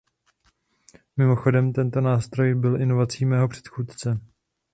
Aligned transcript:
Mimochodem, 1.17 1.73
tento 1.73 2.01
nástroj 2.01 2.55
byl 2.55 2.81
inovací 2.81 3.25
mého 3.25 3.47
předchůdce. 3.47 4.19